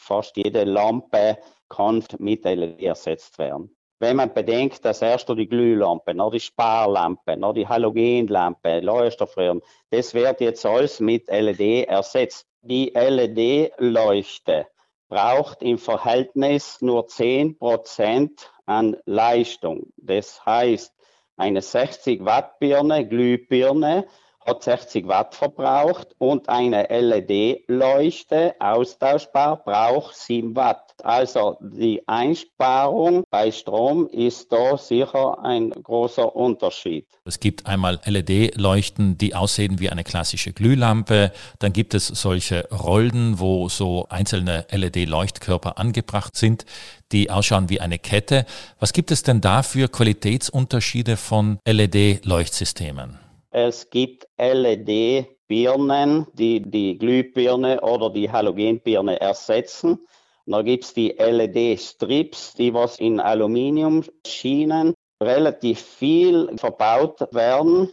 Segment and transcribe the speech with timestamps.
[0.00, 1.38] fast jede Lampe
[1.68, 3.76] kann mit LED ersetzt werden.
[4.00, 9.60] Wenn man bedenkt, dass erst die Glühlampe, noch die Sparlampe, noch die Halogenlampe, Leuchterfröhren,
[9.90, 12.46] das wird jetzt alles mit LED ersetzt.
[12.62, 14.66] Die LED-Leuchte
[15.08, 18.30] braucht im Verhältnis nur 10%
[18.64, 19.92] an Leistung.
[19.98, 20.94] Das heißt,
[21.36, 24.06] eine 60 Watt Birne, Glühbirne,
[24.44, 30.94] hat 60 Watt verbraucht und eine LED-Leuchte austauschbar braucht 7 Watt.
[31.02, 37.06] Also die Einsparung bei Strom ist da sicher ein großer Unterschied.
[37.24, 41.32] Es gibt einmal LED-Leuchten, die aussehen wie eine klassische Glühlampe.
[41.58, 46.64] Dann gibt es solche Rollen, wo so einzelne LED-Leuchtkörper angebracht sind,
[47.12, 48.46] die ausschauen wie eine Kette.
[48.78, 53.19] Was gibt es denn da für Qualitätsunterschiede von LED-Leuchtsystemen?
[53.50, 60.06] Es gibt LED-Birnen, die die Glühbirne oder die Halogenbirne ersetzen.
[60.46, 67.92] Da gibt es die LED-Strips, die was in Aluminiumschienen relativ viel verbaut werden.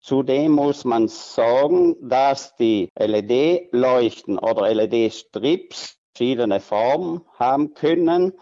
[0.00, 8.32] Zudem muss man sagen, dass die LED-Leuchten oder LED-Strips verschiedene Formen haben können.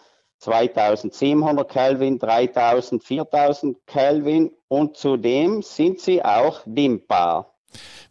[0.41, 7.55] 2700 Kelvin, 3000, 4000 Kelvin und zudem sind sie auch dimmbar.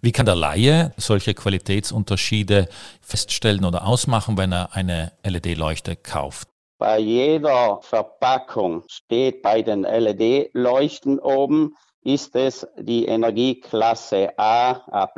[0.02, 2.70] Wie kann der Laie solche Qualitätsunterschiede
[3.02, 6.48] feststellen oder ausmachen, wenn er eine LED-Leuchte kauft?
[6.78, 15.10] Bei jeder Verpackung steht bei den LED-Leuchten oben, ist es die Energieklasse A, A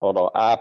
[0.00, 0.56] oder A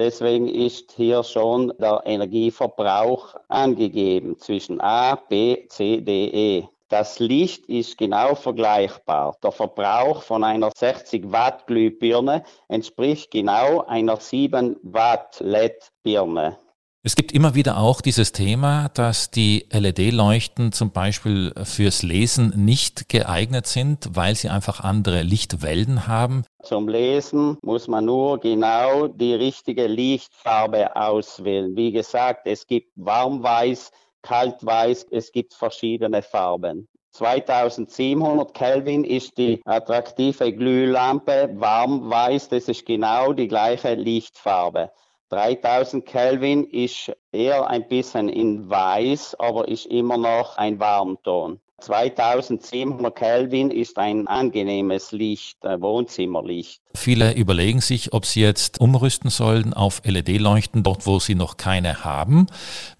[0.00, 6.68] Deswegen ist hier schon der Energieverbrauch angegeben zwischen A, B, C, D, E.
[6.88, 9.36] Das Licht ist genau vergleichbar.
[9.42, 16.56] Der Verbrauch von einer 60 Watt Glühbirne entspricht genau einer 7 Watt LED-Birne.
[17.02, 23.08] Es gibt immer wieder auch dieses Thema, dass die LED-Leuchten zum Beispiel fürs Lesen nicht
[23.08, 26.44] geeignet sind, weil sie einfach andere Lichtwellen haben.
[26.62, 31.74] Zum Lesen muss man nur genau die richtige Lichtfarbe auswählen.
[31.74, 36.86] Wie gesagt, es gibt warmweiß, kaltweiß, es gibt verschiedene Farben.
[37.12, 44.90] 2700 Kelvin ist die attraktive Glühlampe warmweiß, das ist genau die gleiche Lichtfarbe.
[45.30, 51.60] 3000 Kelvin ist eher ein bisschen in weiß, aber ist immer noch ein Warmton.
[51.80, 56.82] 2700 Kelvin ist ein angenehmes Licht, ein Wohnzimmerlicht.
[56.94, 62.04] Viele überlegen sich, ob sie jetzt umrüsten sollen auf LED-Leuchten, dort wo sie noch keine
[62.04, 62.46] haben.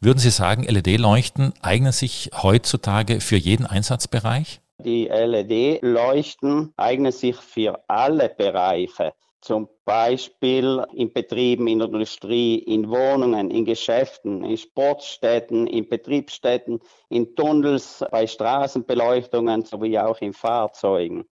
[0.00, 4.60] Würden Sie sagen, LED-Leuchten eignen sich heutzutage für jeden Einsatzbereich?
[4.82, 13.50] Die LED-Leuchten eignen sich für alle Bereiche zum Beispiel in Betrieben, in Industrie, in Wohnungen,
[13.50, 21.24] in Geschäften, in Sportstätten, in Betriebsstätten, in Tunnels, bei Straßenbeleuchtungen sowie auch in Fahrzeugen.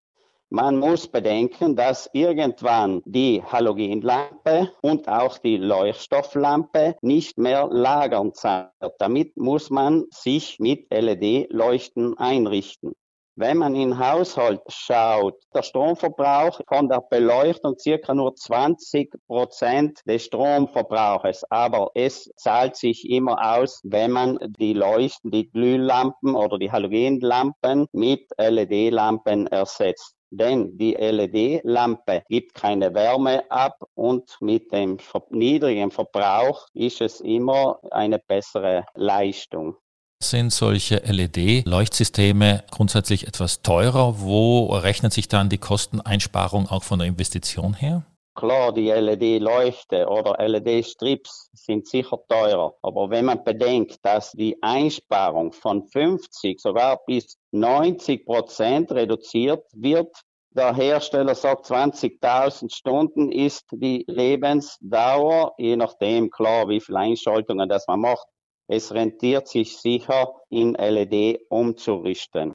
[0.49, 8.93] Man muss bedenken, dass irgendwann die Halogenlampe und auch die Leuchtstofflampe nicht mehr lagern wird.
[8.99, 12.93] Damit muss man sich mit LED-Leuchten einrichten.
[13.39, 20.25] Wenn man in Haushalt schaut, der Stromverbrauch von der Beleuchtung circa nur 20 Prozent des
[20.25, 21.43] Stromverbrauches.
[21.51, 27.85] Aber es zahlt sich immer aus, wenn man die Leuchten, die Glühlampen oder die Halogenlampen
[27.91, 30.15] mit LED-Lampen ersetzt.
[30.31, 34.97] Denn die LED-Lampe gibt keine Wärme ab und mit dem
[35.29, 39.77] niedrigen Verbrauch ist es immer eine bessere Leistung.
[40.19, 44.19] Sind solche LED-Leuchtsysteme grundsätzlich etwas teurer?
[44.19, 48.03] Wo rechnet sich dann die Kosteneinsparung auch von der Investition her?
[48.33, 52.73] Klar, die LED-Leuchte oder LED-Strips sind sicher teurer.
[52.81, 60.15] Aber wenn man bedenkt, dass die Einsparung von 50 sogar bis 90 Prozent reduziert wird,
[60.49, 67.87] der Hersteller sagt 20.000 Stunden ist die Lebensdauer, je nachdem klar, wie viele Einschaltungen das
[67.87, 68.27] man macht
[68.67, 72.53] es rentiert sich sicher, in LED umzurichten.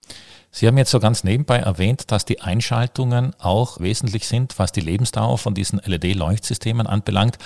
[0.50, 4.80] Sie haben jetzt so ganz nebenbei erwähnt, dass die Einschaltungen auch wesentlich sind, was die
[4.80, 7.38] Lebensdauer von diesen LED-Leuchtsystemen anbelangt.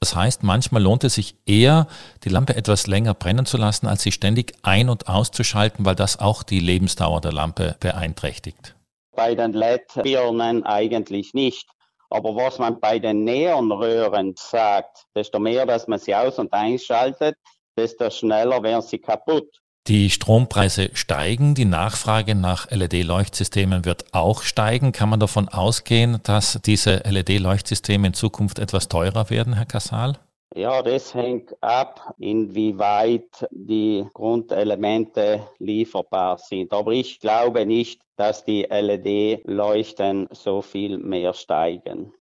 [0.00, 1.86] Das heißt, manchmal lohnt es sich eher,
[2.24, 6.18] die Lampe etwas länger brennen zu lassen, als sie ständig ein- und auszuschalten, weil das
[6.18, 8.74] auch die Lebensdauer der Lampe beeinträchtigt.
[9.14, 11.68] Bei den LED-Birnen eigentlich nicht.
[12.10, 17.36] Aber was man bei den Neonröhren sagt, desto mehr, dass man sie aus- und einschaltet,
[17.76, 19.60] desto schneller werden sie kaputt.
[19.86, 24.92] Die Strompreise steigen, die Nachfrage nach LED-Leuchtsystemen wird auch steigen.
[24.92, 30.18] Kann man davon ausgehen, dass diese LED-Leuchtsysteme in Zukunft etwas teurer werden, Herr Kassal?
[30.56, 36.72] Ja, das hängt ab, inwieweit die Grundelemente lieferbar sind.
[36.72, 42.12] Aber ich glaube nicht, dass die LED-Leuchten so viel mehr steigen.